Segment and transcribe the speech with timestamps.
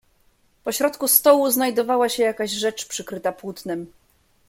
[0.63, 3.87] "Po środku stołu znajdowała się jakaś rzecz, przykryta płótnem."